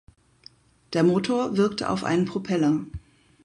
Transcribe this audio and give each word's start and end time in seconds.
Der 0.93 1.03
Motor 1.03 1.57
wirkte 1.57 1.87
auf 1.87 2.03
einen 2.03 2.25
Propeller. 2.25 2.79